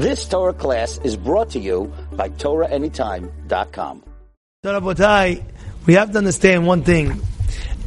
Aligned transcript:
This 0.00 0.28
Torah 0.28 0.52
class 0.52 0.98
is 1.02 1.16
brought 1.16 1.50
to 1.50 1.58
you 1.58 1.92
by 2.12 2.28
TorahAnytime.com. 2.28 4.04
We 5.86 5.94
have 5.94 6.12
to 6.12 6.18
understand 6.18 6.66
one 6.68 6.84
thing, 6.84 7.20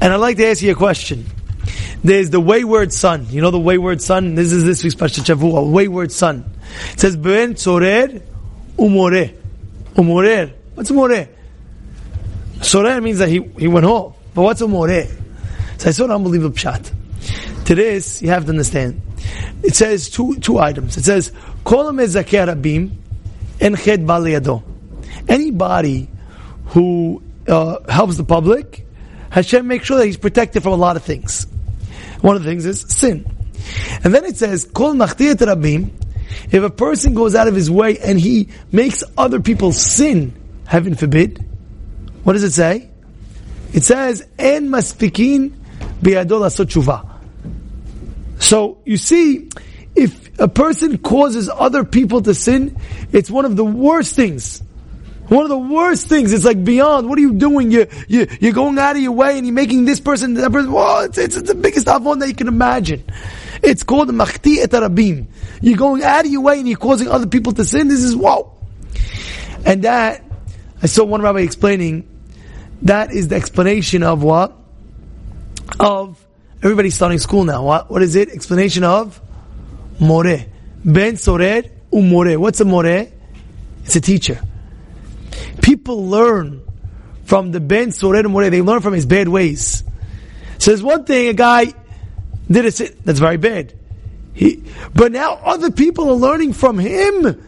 and 0.01 0.13
I'd 0.13 0.17
like 0.17 0.35
to 0.35 0.45
ask 0.47 0.61
you 0.61 0.73
a 0.73 0.75
question. 0.75 1.25
There's 2.03 2.29
the 2.29 2.41
wayward 2.41 2.91
son. 2.91 3.27
You 3.29 3.41
know 3.41 3.51
the 3.51 3.59
wayward 3.59 4.01
son? 4.01 4.35
This 4.35 4.51
is 4.51 4.65
this 4.65 4.83
week's 4.83 4.95
Pashat 4.95 5.23
Shavua, 5.23 5.71
wayward 5.71 6.11
son. 6.11 6.43
It 6.91 6.99
says, 6.99 7.15
Ben 7.15 7.55
Sorer 7.55 8.21
Umore. 8.77 9.37
Umorer. 9.93 10.53
What's 10.75 10.91
Umore? 10.91 11.29
Sorer 12.61 12.99
means 12.99 13.19
that 13.19 13.29
he, 13.29 13.41
he 13.57 13.67
went 13.67 13.85
home. 13.85 14.15
But 14.33 14.41
what's 14.41 14.61
Umore? 14.61 15.09
So 15.77 15.87
I 15.87 15.91
saw 15.91 16.05
an 16.05 16.11
unbelievable 16.11 16.55
pshat. 16.55 16.91
To 17.65 17.75
this, 17.75 18.21
you 18.21 18.29
have 18.31 18.43
to 18.43 18.49
understand. 18.49 19.01
It 19.63 19.75
says 19.75 20.09
two, 20.09 20.35
two 20.39 20.59
items. 20.59 20.97
It 20.97 21.03
says, 21.03 21.31
Kol 21.63 21.91
mezakeh 21.91 22.53
rabim 22.53 22.91
and 23.59 23.75
ched 23.75 24.05
bal 24.05 24.63
Anybody 25.27 26.09
who 26.67 27.21
uh, 27.47 27.77
helps 27.89 28.17
the 28.17 28.23
public, 28.23 28.85
Hashem 29.29 29.67
makes 29.67 29.85
sure 29.85 29.97
that 29.97 30.05
he's 30.05 30.17
protected 30.17 30.63
from 30.63 30.73
a 30.73 30.77
lot 30.77 30.95
of 30.95 31.03
things. 31.03 31.45
One 32.21 32.35
of 32.35 32.43
the 32.43 32.49
things 32.49 32.65
is 32.65 32.81
sin. 32.81 33.25
And 34.03 34.13
then 34.13 34.25
it 34.25 34.37
says, 34.37 34.65
Kol 34.65 34.93
machtiyat 34.93 35.35
rabim, 35.35 35.91
if 36.51 36.63
a 36.63 36.69
person 36.69 37.13
goes 37.13 37.35
out 37.35 37.47
of 37.47 37.55
his 37.55 37.69
way 37.69 37.97
and 37.99 38.19
he 38.19 38.49
makes 38.71 39.03
other 39.17 39.39
people 39.39 39.71
sin, 39.71 40.33
heaven 40.65 40.95
forbid, 40.95 41.45
what 42.23 42.33
does 42.33 42.43
it 42.43 42.51
say? 42.51 42.89
It 43.73 43.83
says, 43.83 44.27
En 44.37 44.69
maspikin 44.69 45.53
biyadol 46.01 46.45
asot 46.45 47.10
So, 48.51 48.79
you 48.83 48.97
see, 48.97 49.47
if 49.95 50.37
a 50.37 50.49
person 50.49 50.97
causes 50.97 51.47
other 51.47 51.85
people 51.85 52.21
to 52.23 52.33
sin, 52.33 52.75
it's 53.13 53.31
one 53.31 53.45
of 53.45 53.55
the 53.55 53.63
worst 53.63 54.13
things. 54.13 54.61
One 55.29 55.43
of 55.43 55.49
the 55.49 55.57
worst 55.57 56.07
things. 56.07 56.33
It's 56.33 56.43
like 56.43 56.61
beyond. 56.61 57.07
What 57.07 57.17
are 57.17 57.21
you 57.21 57.35
doing? 57.35 57.71
You 57.71 57.87
you 58.09 58.27
you're 58.41 58.51
going 58.51 58.77
out 58.77 58.97
of 58.97 59.01
your 59.01 59.13
way 59.13 59.37
and 59.37 59.47
you're 59.47 59.55
making 59.55 59.85
this 59.85 60.01
person 60.01 60.33
that 60.33 60.51
person. 60.51 60.69
Well, 60.69 61.05
it's, 61.05 61.17
it's, 61.17 61.37
it's 61.37 61.47
the 61.47 61.55
biggest 61.55 61.87
avon 61.87 62.19
that 62.19 62.27
you 62.27 62.35
can 62.35 62.49
imagine. 62.49 63.05
It's 63.63 63.83
called 63.83 64.09
machti 64.09 64.57
et 64.57 64.71
arabim. 64.71 65.27
You're 65.61 65.77
going 65.77 66.03
out 66.03 66.25
of 66.25 66.31
your 66.33 66.41
way 66.41 66.59
and 66.59 66.67
you're 66.67 66.77
causing 66.77 67.07
other 67.07 67.27
people 67.27 67.53
to 67.53 67.63
sin. 67.63 67.87
This 67.87 68.03
is 68.03 68.17
whoa. 68.17 68.51
And 69.65 69.85
that 69.85 70.25
I 70.83 70.87
saw 70.87 71.05
one 71.05 71.21
rabbi 71.21 71.39
explaining. 71.39 72.05
That 72.81 73.13
is 73.13 73.29
the 73.29 73.37
explanation 73.37 74.03
of 74.03 74.21
what 74.21 74.57
of 75.79 76.21
everybody's 76.63 76.95
starting 76.95 77.19
school 77.19 77.43
now. 77.43 77.63
What 77.63 77.91
what 77.91 78.01
is 78.01 78.15
it? 78.15 78.29
Explanation 78.29 78.83
of 78.83 79.19
more 79.99 80.45
ben 80.83 81.17
sorer 81.17 81.63
umore. 81.91 82.37
What's 82.37 82.61
a 82.61 82.65
more? 82.65 83.07
It's 83.83 83.95
a 83.95 84.01
teacher. 84.01 84.39
People 85.61 86.07
learn 86.07 86.61
from 87.23 87.51
the 87.51 87.59
Ben 87.59 87.91
Sorer 87.91 88.23
More. 88.23 88.49
They 88.49 88.61
learn 88.61 88.81
from 88.81 88.93
his 88.93 89.05
bad 89.05 89.27
ways. 89.27 89.83
So 90.57 90.71
there's 90.71 90.83
one 90.83 91.05
thing 91.05 91.29
a 91.29 91.33
guy 91.33 91.73
did 92.49 92.65
it. 92.65 93.05
That's 93.05 93.19
very 93.19 93.37
bad. 93.37 93.73
He, 94.33 94.63
but 94.93 95.11
now 95.11 95.35
other 95.35 95.71
people 95.71 96.09
are 96.09 96.15
learning 96.15 96.53
from 96.53 96.77
him. 96.77 97.47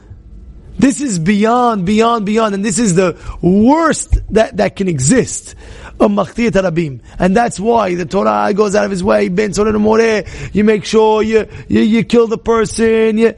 This 0.77 1.01
is 1.01 1.19
beyond, 1.19 1.85
beyond, 1.85 2.25
beyond, 2.25 2.55
and 2.55 2.65
this 2.65 2.79
is 2.79 2.95
the 2.95 3.19
worst 3.41 4.17
that, 4.33 4.57
that 4.57 4.75
can 4.75 4.87
exist. 4.87 5.55
And 5.99 7.35
that's 7.35 7.59
why 7.59 7.95
the 7.95 8.05
Torah 8.05 8.53
goes 8.53 8.75
out 8.75 8.85
of 8.85 8.91
his 8.91 9.03
way. 9.03 9.29
More. 9.29 9.99
Eh? 9.99 10.23
You 10.51 10.63
make 10.63 10.85
sure 10.85 11.21
you, 11.23 11.47
you, 11.67 11.81
you 11.81 12.03
kill 12.03 12.27
the 12.27 12.37
person. 12.37 13.17
You, 13.17 13.35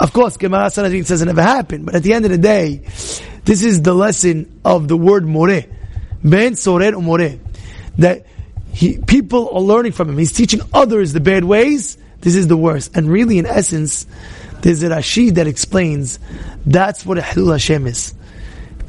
of 0.00 0.12
course, 0.12 0.36
Gemara 0.36 0.70
Sanhedrin 0.70 1.04
says 1.04 1.22
it 1.22 1.26
never 1.26 1.42
happened, 1.42 1.86
but 1.86 1.94
at 1.94 2.02
the 2.02 2.12
end 2.12 2.24
of 2.24 2.30
the 2.30 2.38
day, 2.38 2.82
this 3.44 3.62
is 3.62 3.82
the 3.82 3.94
lesson 3.94 4.60
of 4.64 4.88
the 4.88 4.96
word 4.96 5.24
more. 5.24 5.62
Ben 6.24 6.56
sorer 6.56 6.92
more. 6.92 7.20
Eh? 7.20 7.36
That 7.98 8.26
he, 8.72 8.98
people 8.98 9.50
are 9.50 9.60
learning 9.60 9.92
from 9.92 10.08
him. 10.08 10.18
He's 10.18 10.32
teaching 10.32 10.60
others 10.72 11.12
the 11.12 11.20
bad 11.20 11.44
ways. 11.44 11.98
This 12.20 12.36
is 12.36 12.48
the 12.48 12.56
worst. 12.56 12.96
And 12.96 13.08
really, 13.08 13.38
in 13.38 13.46
essence, 13.46 14.06
there's 14.62 14.82
a 14.82 14.88
Rashi 14.88 15.34
that 15.34 15.46
explains 15.46 16.18
that's 16.64 17.04
what 17.04 17.18
a 17.18 17.20
Hilul 17.20 17.52
Hashem 17.52 17.86
is. 17.86 18.14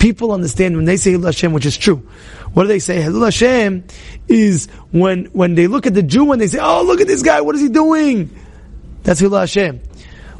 People 0.04 0.34
understand 0.34 0.76
when 0.76 0.84
they 0.84 0.98
say 0.98 1.14
Hilul 1.14 1.28
Hashem, 1.28 1.54
which 1.54 1.66
is 1.66 1.78
true. 1.78 1.96
What 2.52 2.64
do 2.64 2.68
they 2.68 2.80
say? 2.80 3.02
Hilul 3.02 3.24
Hashem 3.24 3.86
is 4.28 4.66
when, 4.92 5.28
when 5.28 5.56
they 5.56 5.68
look 5.68 5.88
at 5.88 5.94
the 5.94 6.04
Jew 6.04 6.34
and 6.34 6.42
they 6.42 6.48
say, 6.48 6.60
oh, 6.62 6.84
look 6.84 7.00
at 7.00 7.08
this 7.08 7.22
guy, 7.22 7.40
what 7.40 7.56
is 7.56 7.62
he 7.62 7.70
doing? 7.70 8.30
That's 9.04 9.22
Hilul 9.22 9.40
Hashem. 9.40 9.80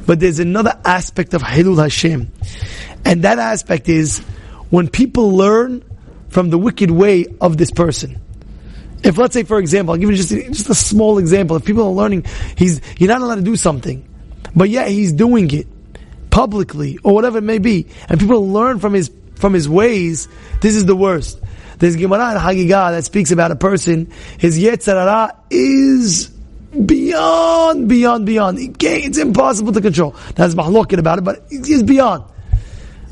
But 0.04 0.20
there's 0.20 0.38
another 0.38 0.78
aspect 0.84 1.32
of 1.32 1.40
Hilul 1.40 1.82
Hashem. 1.82 2.30
And 3.06 3.24
that 3.24 3.38
aspect 3.38 3.88
is 3.88 4.18
when 4.68 4.88
people 4.88 5.30
learn 5.30 5.82
from 6.28 6.50
the 6.50 6.58
wicked 6.58 6.90
way 6.90 7.24
of 7.40 7.56
this 7.56 7.70
person. 7.70 8.20
If 9.02 9.16
let's 9.16 9.32
say, 9.32 9.44
for 9.44 9.58
example, 9.58 9.94
I'll 9.94 9.98
give 9.98 10.10
you 10.10 10.16
just, 10.16 10.28
just 10.28 10.68
a 10.68 10.74
small 10.74 11.16
example. 11.16 11.56
If 11.56 11.64
people 11.64 11.86
are 11.86 11.90
learning, 11.90 12.26
he's, 12.54 12.82
you're 12.98 13.08
not 13.08 13.22
allowed 13.22 13.36
to 13.36 13.40
do 13.40 13.56
something, 13.56 14.06
but 14.54 14.68
yet 14.68 14.88
he's 14.88 15.14
doing 15.14 15.50
it 15.52 15.66
publicly 16.28 16.98
or 17.02 17.14
whatever 17.14 17.38
it 17.38 17.44
may 17.44 17.60
be, 17.60 17.86
and 18.10 18.20
people 18.20 18.46
learn 18.46 18.78
from 18.78 18.92
his, 18.92 19.10
from 19.36 19.54
his 19.54 19.68
ways, 19.68 20.28
this 20.60 20.74
is 20.74 20.84
the 20.86 20.96
worst. 20.96 21.40
There's 21.78 21.96
Gemara 21.96 22.32
in 22.32 22.38
Hagigah 22.38 22.92
that 22.92 23.04
speaks 23.04 23.30
about 23.30 23.50
a 23.50 23.56
person, 23.56 24.12
his 24.38 24.58
Yetzer 24.58 24.94
Hara 24.94 25.36
is 25.50 26.28
beyond, 26.74 27.88
beyond, 27.88 28.26
beyond. 28.26 28.58
It's 28.80 29.18
impossible 29.18 29.72
to 29.72 29.80
control. 29.80 30.14
That's 30.34 30.54
mahlokin 30.54 30.98
about 30.98 31.18
it, 31.18 31.22
but 31.22 31.44
it's 31.50 31.82
beyond. 31.82 32.24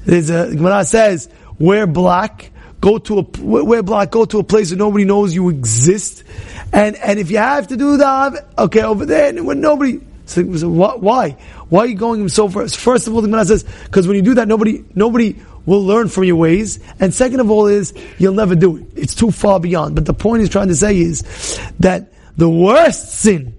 There's 0.04 0.30
a 0.30 0.50
Gemara 0.54 0.84
says, 0.84 1.28
wear 1.58 1.86
black, 1.86 2.50
go 2.80 2.98
to 2.98 3.20
a 3.20 3.22
wear 3.40 3.82
black, 3.82 4.10
go 4.10 4.24
to 4.24 4.40
a 4.40 4.44
place 4.44 4.70
where 4.70 4.78
nobody 4.78 5.04
knows 5.04 5.34
you 5.34 5.48
exist, 5.48 6.24
and 6.72 6.96
and 6.96 7.18
if 7.18 7.30
you 7.30 7.38
have 7.38 7.68
to 7.68 7.76
do 7.76 7.98
that, 7.98 8.48
okay, 8.58 8.82
over 8.82 9.06
there 9.06 9.32
when 9.42 9.60
nobody. 9.60 10.00
So, 10.24 10.56
so 10.56 10.68
why? 10.68 11.36
Why 11.68 11.80
are 11.80 11.86
you 11.86 11.94
going 11.94 12.28
so 12.28 12.48
first? 12.48 12.78
First 12.78 13.06
of 13.06 13.14
all, 13.14 13.22
the 13.22 13.28
Gemara 13.28 13.44
says 13.44 13.64
because 13.84 14.06
when 14.06 14.16
you 14.16 14.22
do 14.22 14.34
that, 14.34 14.48
nobody 14.48 14.84
nobody 14.94 15.36
will 15.66 15.82
learn 15.84 16.08
from 16.08 16.24
your 16.24 16.36
ways, 16.36 16.80
and 16.98 17.12
second 17.14 17.40
of 17.40 17.50
all 17.50 17.66
is 17.66 17.94
you'll 18.18 18.34
never 18.34 18.54
do 18.54 18.76
it. 18.76 18.86
It's 18.96 19.14
too 19.14 19.30
far 19.30 19.60
beyond. 19.60 19.94
But 19.94 20.06
the 20.06 20.14
point 20.14 20.40
he's 20.40 20.50
trying 20.50 20.68
to 20.68 20.76
say 20.76 20.98
is 20.98 21.60
that 21.80 22.12
the 22.36 22.48
worst 22.48 23.12
sin, 23.20 23.56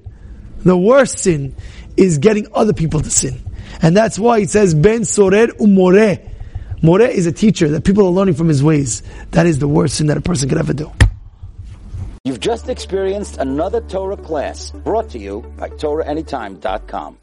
the 0.63 0.77
worst 0.77 1.19
sin, 1.19 1.55
is 1.95 2.17
getting 2.17 2.47
other 2.53 2.73
people 2.73 3.01
to 3.01 3.09
sin. 3.09 3.39
And 3.81 3.95
that's 3.95 4.17
why 4.17 4.39
it 4.39 4.49
says, 4.49 4.73
Ben 4.73 5.05
sorer 5.05 5.47
umore. 5.47 6.29
More 6.81 7.01
is 7.01 7.25
a 7.27 7.31
teacher 7.31 7.69
that 7.69 7.85
people 7.85 8.05
are 8.05 8.11
learning 8.11 8.35
from 8.35 8.49
his 8.49 8.61
ways. 8.61 9.03
That 9.31 9.45
is 9.45 9.59
the 9.59 9.67
worst 9.67 9.95
sin 9.95 10.07
that 10.07 10.17
a 10.17 10.21
person 10.21 10.49
could 10.49 10.57
ever 10.57 10.73
do. 10.73 10.91
You've 12.25 12.39
just 12.39 12.69
experienced 12.69 13.37
another 13.37 13.81
Torah 13.81 14.17
class 14.17 14.71
brought 14.71 15.09
to 15.09 15.19
you 15.19 15.41
by 15.57 15.69
TorahAnytime.com. 15.69 17.17